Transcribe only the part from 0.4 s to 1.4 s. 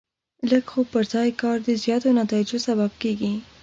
لږ خو پر ځای